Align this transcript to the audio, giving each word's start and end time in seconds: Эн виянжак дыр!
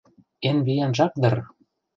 Эн 0.47 0.57
виянжак 0.65 1.13
дыр! 1.21 1.35